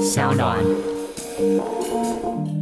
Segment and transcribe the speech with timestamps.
[0.00, 2.61] sound on.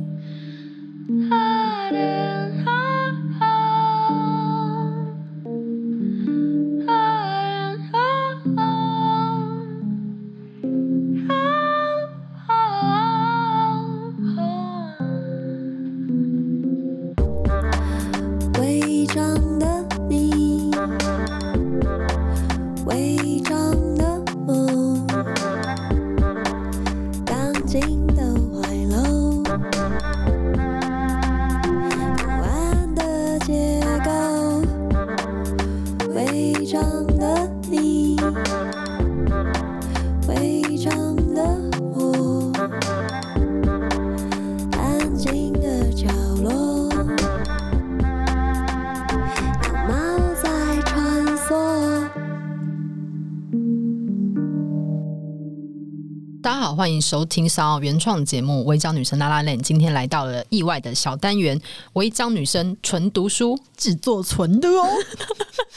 [56.50, 56.74] 大家好。
[56.74, 59.56] 欢迎收听《骚原创节目》违章女生拉拉链。
[59.62, 61.56] 今天来到了意外的小单元——
[61.94, 64.84] 违章女生纯读书，只做纯的哦。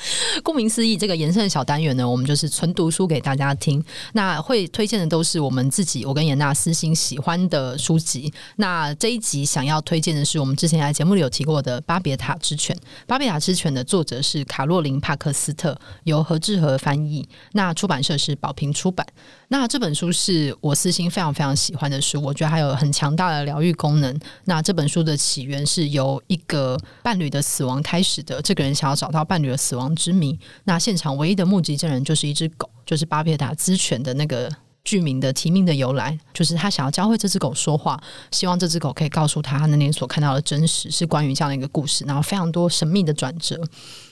[0.43, 3.83] 顾名思义，这个延伸的小单元呢，我们就是纯读书给大家听。
[4.13, 8.31] 那会推荐的都是我们自己，我跟严娜私心喜欢的书籍。
[8.57, 12.75] 那这一集想要推荐的是我们之前在节目里有提过的《巴别塔之犬》。
[13.07, 17.27] 《巴别塔之犬》的作者是卡洛琳·帕克斯特，由何志和翻译。
[17.53, 19.05] 那出版社是宝瓶出版。
[19.49, 24.19] 那这本书是我私心非常非常喜欢的书，我觉得还有很强大的疗愈功能。
[24.45, 30.39] 那这本书的起源是由一个伴侣的死亡开始的，这个人想要找到伴侣的死亡之谜。
[30.63, 34.49] 那现场唯一的目击证人就是一只狗，就是巴别塔之犬的那个
[34.83, 43.59] 剧名的题名的由来，就是他想要教会这只狗说话，希望这只狗可以告诉他他那天所看到的真实是关于这样的一个故事，然后非常多神秘的转折。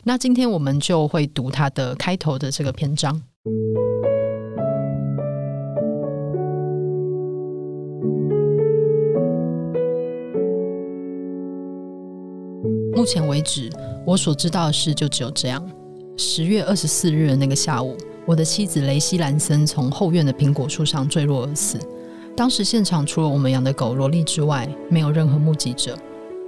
[0.03, 3.21] 那今天我们就会读它的开头的这个篇章。
[12.93, 13.67] 目前为止，
[14.05, 15.63] 我所知道的事就只有这样。
[16.17, 21.79] 十月二十四日的那个下午，我的妻子雷西兰森从后院的苹果树上坠落而死。
[22.35, 25.97] 当时现场除了我们养的狗萝莉之外，没有任何目击者。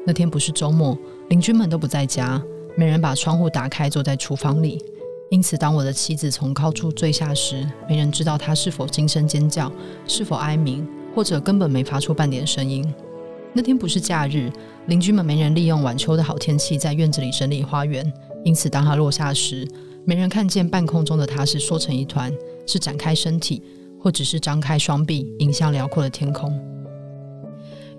[0.05, 0.97] 那天不是周末，
[1.29, 2.41] 邻居们都不在家，
[2.75, 4.83] 没人把窗户打开，坐在厨房里。
[5.29, 9.71] 因此，当我的妻子从高处坠下时，没人知道她是否惊声尖叫，
[10.07, 12.93] 是否哀鸣，或者根本没发出半点声音。
[13.55, 14.51] 那天不是假日，
[14.87, 18.11] 邻居们没人利用晚秋的好天气在院子里整理花园，
[18.43, 19.67] 因此当他落下时，
[20.05, 22.33] 没人看见半空中的他是缩成一团，
[22.65, 23.61] 是展开身体，
[23.99, 26.51] 或只是张开双臂迎向辽阔的天空。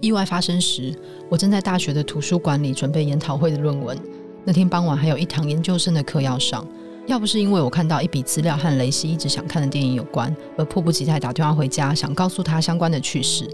[0.00, 0.92] 意外发生时，
[1.30, 3.96] 我正在大学的图书馆里准备研讨会的论文。
[4.44, 6.66] 那天傍晚还有一堂研究生的课要上，
[7.06, 13.48] 要不是因为我看到一笔资料和雷西一直想看的电影有关，而迫不及待打电话回家，想告诉他相关的趣事。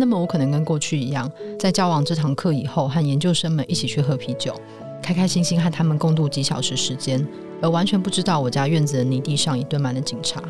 [0.00, 4.58] 那么我可能跟过去一样，在交往这堂课以后，和研究生们一起去喝啤酒，
[5.02, 7.22] 开开心心和他们共度几小时时间，
[7.60, 10.42] 而完全不知道我家院子的泥地上已堆满了警察。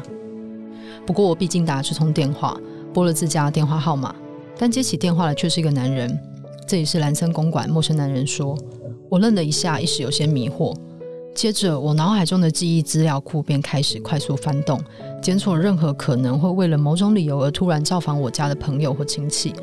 [1.05, 2.57] 不过我毕竟打了这通电话，
[2.95, 4.15] 拨了自家电话号码，
[4.57, 6.17] 但接起电话的却是一个男人。
[6.65, 8.57] 这里是兰森公馆，陌生男人说。
[9.09, 10.73] 我愣了一下，一时有些迷惑。
[11.33, 14.79] 接着，我脑海中的记忆资料库便开始快速翻动，
[15.23, 19.55] 检索任何可能会为了某种理由而突然造访我家的朋友或亲戚，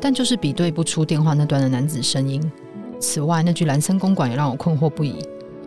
[0.00, 2.40] 但就是比对不出电话那端的男子声音。
[3.00, 5.16] 此外，那句兰森公馆也让我困惑不已。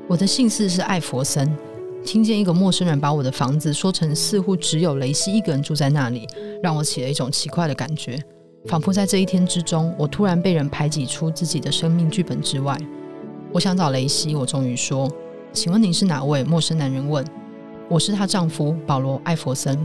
[0.08, 1.56] 我的姓氏是艾佛森，
[2.04, 6.26] 听见一个陌生人把我的房子说成似乎只有雷西一个人住在那里，
[6.64, 8.20] 让我起了一种奇怪的感觉，
[8.66, 12.76] 仿佛在这一天之中，我突然被人排挤出自己的生命剧本之外。
[13.54, 15.12] 我想找雷西，我终于说。
[15.54, 16.46] 请问您是哪位？
[16.46, 17.26] 陌生男人问。
[17.90, 19.78] 我是她丈夫保罗·艾佛森。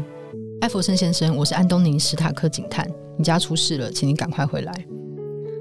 [0.60, 2.88] 艾佛森先生，我是安东尼·史塔克警探。
[3.18, 4.72] 你家出事了，请你赶快回来。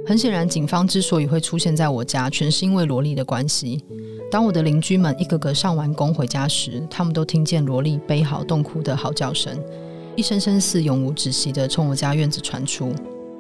[0.06, 3.84] 很显然，警方之所以会出现在我家，全是因为萝莉的关系。
[4.30, 9.58] 当我的邻居们一个个上完工回家时，他们都听见萝莉悲嚎痛哭的嚎叫声，
[10.16, 12.94] 一声声似永无止息的从我家院子传出。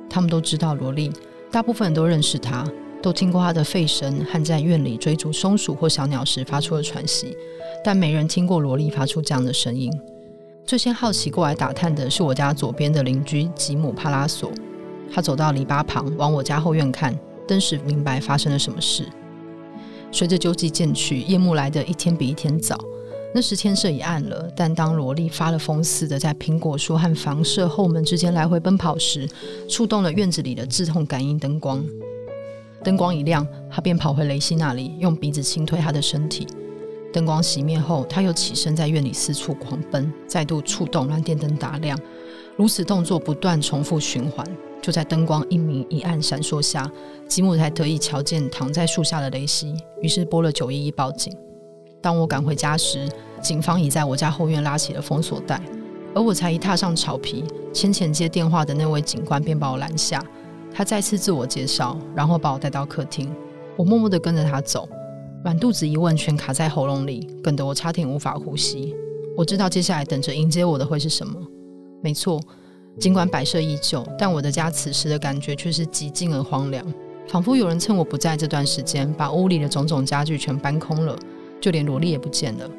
[0.09, 1.11] 他们都知道萝莉，
[1.51, 2.65] 大部分人都认识她。
[3.05, 7.37] 都听过他的吠声和在院里追逐松鼠或小鸟时发出的喘息，
[7.83, 9.93] 但没人听过萝莉发出这样的声音。
[10.65, 14.51] 最先好奇过来打探的是我家左边的邻居吉姆·帕拉索。
[15.13, 17.15] 他走到篱笆旁，往我家后院看，
[17.47, 19.05] 登时明白发生了什么事。
[20.11, 22.75] 随着秋季渐去，夜幕来得一天比一天早。
[23.35, 29.29] 那时天色已暗了，但当萝莉发了疯似的在苹果树和房舍后门之间来回奔跑时，
[29.69, 31.85] 触动了院子里的自动感应灯光。
[32.85, 36.45] 灯光一亮，他便跑回雷西那里，用鼻子轻推他的身体。
[37.11, 41.99] 灯光熄灭后，他又起身在院里四处狂奔，再度触动让电灯打亮。
[42.55, 44.45] 如此动作不断重复循环。
[44.83, 46.87] 就在灯光一明一暗闪烁下，
[47.27, 51.35] 吉姆才得以瞧见躺在树下的雷西，于是拨了九一一报警。
[51.99, 53.09] 当我赶回家时，
[53.41, 55.59] 警方已在我家后院拉起了封锁带，
[56.13, 57.43] 而我才一踏上草皮，
[57.73, 60.23] 先前接电话的那位警官便把我拦下。
[60.77, 63.33] 他再次自我介绍，然后把我带到客厅。
[63.77, 64.89] 我默默地跟着他走，
[65.41, 68.93] 满肚子疑问全卡在喉咙里，梗得我差点无法呼吸。
[69.37, 71.39] 我知道接下来等着迎接我的会是什么。
[72.03, 72.41] 没错。
[72.99, 76.85] 尽管摆设依旧，但我的家此时的感觉却是寂静而荒凉，
[77.27, 81.17] 仿佛有人趁我不在这段时间，把屋里的种种家具全搬空了，
[81.59, 82.69] 就连萝莉也不见了。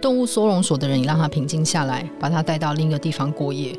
[0.00, 3.74] 动物收容所的人也让他平静下来，把他带到另一个地方过夜。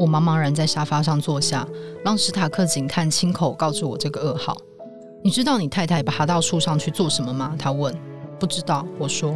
[0.00, 1.68] 我茫茫然在沙发上坐下，
[2.02, 4.56] 让史塔克警探亲口告诉我这个噩耗。
[5.22, 7.54] 你知道你太太爬到树上去做什么吗？
[7.58, 7.94] 他问。
[8.38, 9.34] 不知道，我说。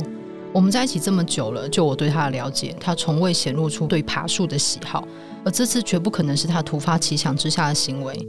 [0.54, 5.06] 我们在一起这么久了，就我对他的了解，他从未显露出对爬树的喜好。
[5.44, 8.26] 而这次绝不可能是他突发奇想之下的行为。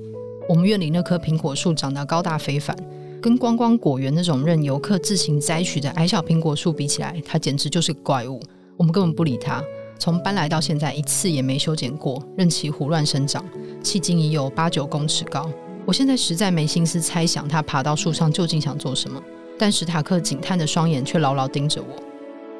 [0.50, 2.76] 我们院里那棵苹果树长得高大非凡，
[3.22, 8.42] 跟观光果园那种任游客自行摘取的矮小苹果树比起来，它简直就是怪物。
[8.76, 9.64] 我们根本不理它，
[9.98, 13.44] 从搬来到现在一次也没修剪过，任其胡乱生长，
[13.84, 15.50] 迄今已有八九公尺高。
[15.86, 19.22] 我现在实在没心思猜想它爬到树上究竟想做什么，
[19.58, 21.88] 但史塔克警探的双眼却牢牢盯着我。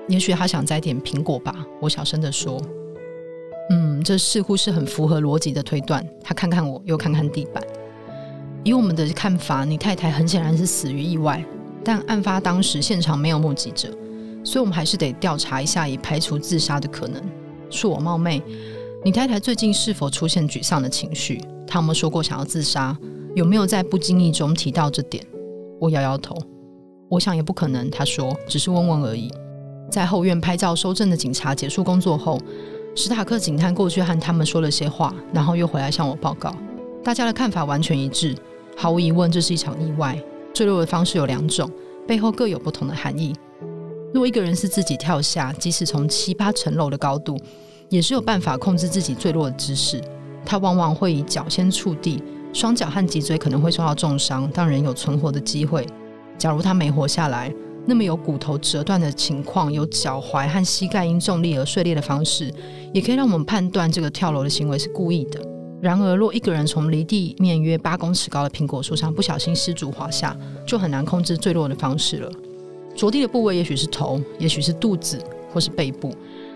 [0.08, 2.62] 也许他想摘点苹果吧，我小声地说。
[3.72, 6.08] 嗯，这似乎是很符合逻辑的推断。
[6.24, 7.64] 他看看我，又看看地板。
[8.64, 11.44] 以我们的看法，你太太很显然是死于意外，
[11.84, 13.90] 但案发当时现场没有目击者，
[14.46, 17.22] 所以我们还是得调查一下，以排除自杀的可能。
[17.70, 18.42] 恕我冒昧，
[19.04, 21.42] 你太太最近是否出现沮丧的情绪？
[21.68, 22.98] 她有没有说过想要自杀？
[23.34, 25.26] 有没有在不经意中提到这点？
[25.82, 26.38] 我摇摇头。
[27.10, 27.90] 我想也不可能。
[27.90, 29.30] 他说，只是问问而已。
[29.92, 32.40] 在后院拍照收证的警察结束工作后。
[32.98, 36.56] 史塔克警探过去和他们说了些话，然后又回来向我报告。
[37.04, 38.34] 大家的看法完全一致，
[38.78, 40.18] 毫无疑问，这是一场意外。
[40.54, 41.70] 坠落的方式有两种，
[42.08, 43.36] 背后各有不同的含义。
[44.16, 47.38] 若一个人是自己跳下，即使从七八层楼的高度，
[47.90, 50.02] 也是有办法控制自己坠落的姿势。
[50.46, 52.24] 他往往会以脚先触地，
[52.54, 55.86] 双脚和脊椎可能会受到重伤，但仍有存活的机会。
[56.38, 57.54] 假如他没活下来，
[57.86, 62.50] 那么有骨头折断的情况，有脚踝和膝盖因重力而碎裂的方式，
[62.94, 65.42] 也可以让我们判断这个跳楼的行为是故意的。
[65.82, 70.34] 然而，若一个人从离地面约八公尺高的苹果树上不小心失足滑下，
[70.66, 72.32] 就很难控制坠落的方式了。
[72.96, 75.20] 着地的部位也许是头，也许是肚子，
[75.52, 76.14] 或是背部。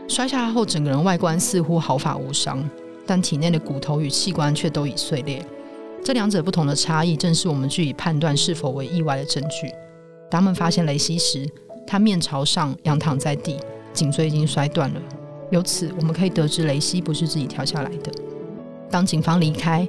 [0.07, 2.67] 摔下来后，整个人外观似乎毫发无伤，
[3.05, 5.45] 但体内的骨头与器官却都已碎裂。
[6.03, 9.67] 这两者不同的差异，正是我们据以判断是否为意外的证据。
[10.31, 11.47] 当他们发现雷西时，
[11.85, 13.57] 他面朝上仰躺在地，
[13.93, 15.01] 颈椎已经摔断了。
[15.51, 18.11] 由此，我们可以得知雷西不是自己跳下来的。
[18.89, 19.87] 当警方离开，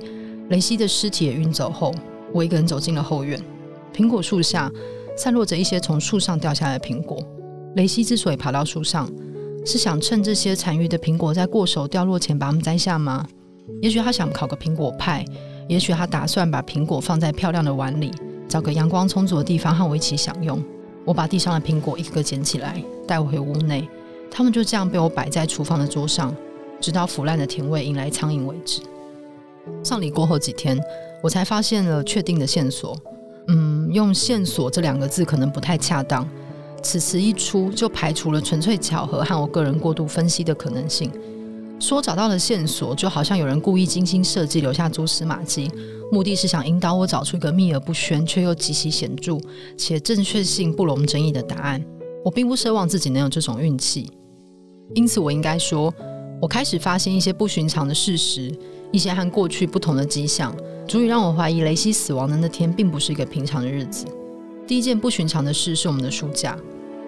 [0.49, 1.95] 雷西的尸体也运走后，
[2.33, 3.41] 我一个人走进了后院。
[3.95, 4.71] 苹果树下
[5.21, 7.23] 散落着一些从树上掉下来的苹果。
[7.77, 9.07] 雷西之所以爬到树上，
[9.67, 13.29] 是想趁这些残余的苹果在过手掉落前把它们摘下吗？
[13.83, 15.23] 也许他想烤个苹果派，
[15.69, 18.11] 也许他打算把苹果放在漂亮的碗里。
[18.49, 20.59] 找个阳光充足的地方和我一起享用。
[21.05, 23.87] 我把地上的苹果一个个捡起来，带回屋内。
[24.31, 26.35] 它们就这样被我摆在厨房的桌上，
[26.81, 28.81] 直到腐烂的甜味引来苍蝇为止。
[29.85, 30.81] 丧礼过后几天，
[31.23, 32.97] 我才发现了确定的线索。
[33.49, 36.29] 嗯，用线索这两个字可能不太恰当。
[36.83, 41.11] 此词一出，就排除了纯粹巧合和我个人过度分析的可能性。
[41.79, 45.71] 说找到了线索，就好像有人故意精心设计，留下蛛丝马迹。
[46.13, 49.39] 目的是想引导我找出一个秘而不宣却又极其显著
[49.77, 51.83] 且正确性不容争议的答案。
[52.25, 54.11] 我并不奢望自己能有这种运气，
[54.95, 55.93] 因此我应该说，
[56.41, 58.53] 我开始发现一些不寻常的事实，
[58.93, 60.55] 一些和过去不同的迹象，
[60.91, 64.05] 足以让我怀疑雷西死亡的那天并不是一个平常的日子。
[64.67, 66.59] 第一件不寻常的事是我们的书架。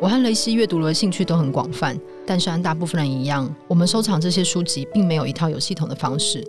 [0.01, 6.47] 我和雷西阅读的兴趣都很广泛，但是和大部分人一样，我们收藏这些书籍并没有一套有系统的方式。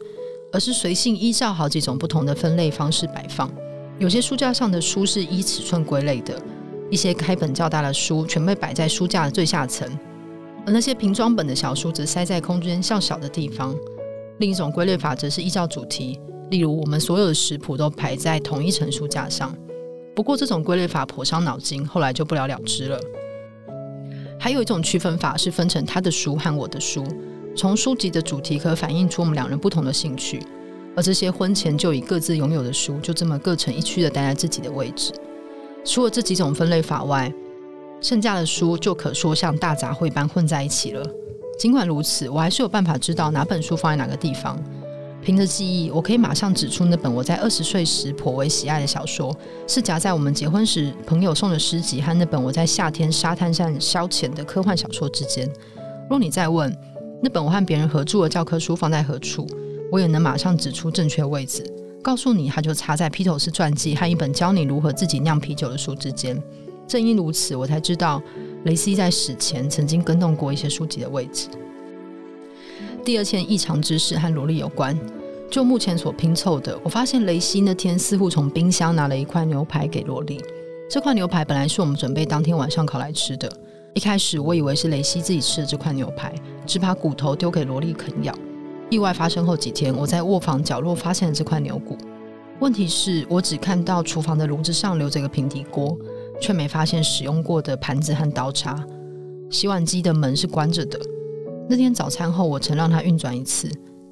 [0.52, 3.52] 而是随性依照好几种不同的分类方式摆放。
[3.98, 6.40] 有些书架上的书是依尺寸归类的，
[6.92, 9.90] 一些开本较大的书全被摆在书架的最下层，
[10.68, 13.76] 而那些平装本的小书则塞在空间较小的地方。
[14.38, 16.20] 另一种归类法则是依照主题，
[16.54, 19.52] 例如我们所有的食谱都排在同一层书架上。
[20.16, 23.00] 不过这种归类法颇伤脑筋，后来就不了了之了。
[24.40, 27.04] 还有一种区分法是分成他的书和我的书。
[27.56, 30.44] 从书籍的主题可反映出我们两人不同的兴趣，
[30.96, 35.12] 而这些婚前就已各自拥有的书，就这么各成一区的待在自己的位置。
[35.84, 37.34] 除了这几种分类法外，
[38.00, 41.04] 剩下的书就可说像大杂烩般混在一起了。
[41.58, 44.62] 尽管如此，我还是有办法知道哪本书放在哪个地方。
[45.24, 55.50] 凭着记忆，我可以马上指出那本我在二十岁时颇为喜爱的小说，是夹在我们结婚时朋友送的诗集和那本我在夏天沙滩上消遣的科幻小说之间。
[56.10, 56.76] 若你再问
[57.22, 59.48] 那本我和别人合著的教科书放在何处，
[59.90, 61.64] 我也能马上指出正确位置，
[62.02, 66.42] 告诉你它就插在披头士传记和一本教你如何自己酿啤酒的书之间。
[66.86, 68.22] 正因如此，我才知道
[68.66, 71.48] 雷西在死前曾经更动过一些书籍的位置。
[73.04, 74.98] 第二件异常之事和萝莉有关。
[75.52, 80.42] 就目前所拼凑的，我发现雷西那天似乎从冰箱拿了一块牛排给萝莉。
[80.90, 83.52] 这块牛排本来是我们准备当天晚上烤来吃的。
[83.94, 86.34] 一开始我以为是雷西自己吃的这块牛排，
[86.66, 88.34] 只把骨头丢给萝莉啃咬。
[88.90, 91.98] 意外发生后几天，我在卧房角落发现了这块牛骨。
[92.60, 95.96] 问题是我只看到厨房的炉子上留着一个平底锅，
[96.42, 98.84] 却没发现使用过的盘子和刀叉。
[99.50, 101.00] 洗碗机的门是关着的。
[101.70, 103.70] 那天早餐后，我曾让它运转一次。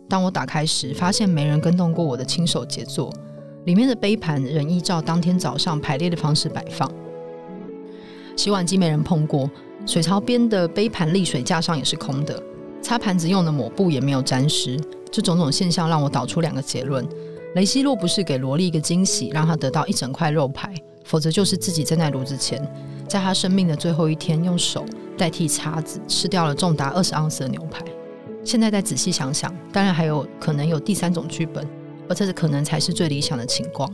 [0.07, 3.13] 当我打开时，发现没人跟动过我的亲手杰作，
[3.65, 6.89] 里面的杯盘仍依照当天早上排列的方式摆放。
[8.37, 9.49] 洗碗机没人碰过，
[9.85, 12.41] 水槽边的杯盘沥水架上也是空的，
[12.81, 14.79] 擦盘子用的抹布也没有沾湿。
[15.11, 17.05] 这种种现象让我导出两个结论：
[17.55, 22.65] 雷西若不是给萝莉一个惊喜，让她得到一整块肉排，否则就是自己站在炉子前，
[23.07, 24.85] 在她生命的最后一天，用手。
[25.21, 27.85] 代替叉子吃掉了重达二十盎司的牛排。
[28.43, 31.63] 现在再仔细想想，当然还有可能有第三种剧本，
[32.09, 33.87] 而这可能才是最理想的情况。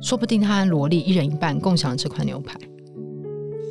[0.00, 2.56] 说不定他和萝莉一人一半共享了这块牛排。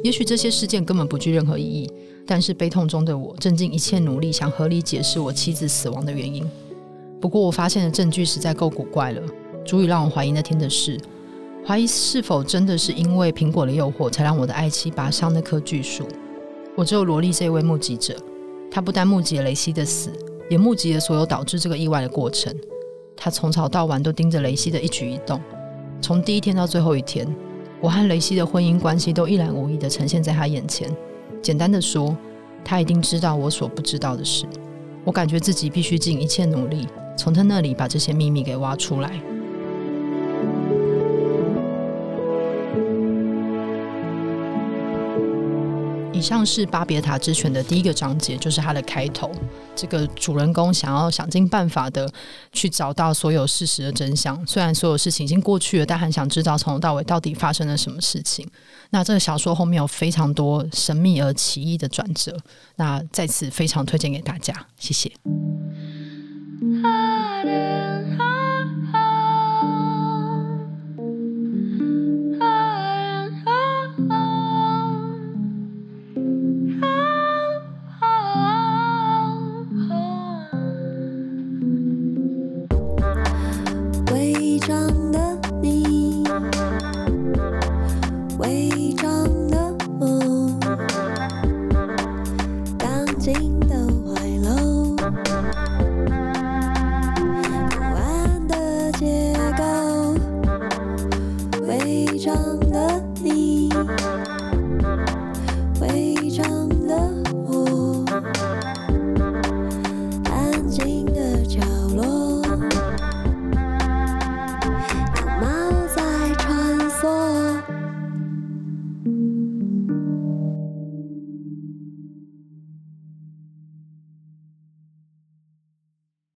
[0.03, 1.89] 也许这些事件根本不具任何意义，
[2.27, 6.45] 但是悲痛中的我正尽一切努力想合理解释我妻子死亡的原因。
[7.21, 9.21] 不过我发现的证据实在够古怪了，
[9.65, 10.99] 足以让我怀疑那天的事，
[11.65, 16.05] 怀疑是否真的是因为苹果的诱惑才让我的爱妻拔上那棵巨树。
[16.75, 18.15] 我只有萝莉这位目击者，
[18.71, 20.11] 他不但目击了雷西的死，
[20.49, 22.55] 也目击了所有导致这个意外的过程。
[23.17, 25.41] 他从早到晚都盯着雷西的一举一动，
[26.01, 27.27] 从第一天到最后一天，
[27.81, 30.89] 我和雷西的婚姻关系都一览无遗地呈现在他眼前。
[31.41, 32.15] 简单的说，
[32.63, 34.45] 他一定知道我所不知道的事。
[35.03, 39.21] 我感觉自己必须尽一切努力，从他那里把这些秘密给挖出来。
[46.19, 49.31] 以上是《巴别塔之犬》的第一个章节，就是它的开头。
[49.73, 52.11] 这个主人公想要想尽办法的
[52.51, 58.45] 去找到所有事实的真相，虽然所有事情已经过去了，但很想知道从头到尾到底发生了什么事情。
[58.89, 62.37] 那这个小说后面有非常多神秘而奇异的转折，
[62.75, 65.09] 那在此非常推荐给大家，谢谢。